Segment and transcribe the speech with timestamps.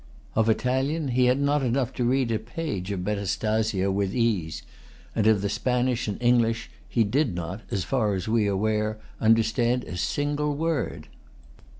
[0.33, 4.63] Of Italian he had not enough to read a page of Metastasio[Pg 252] with ease;
[5.15, 8.97] and of the Spanish and English, he did not, as far as we are aware,
[9.19, 11.07] understand a single word.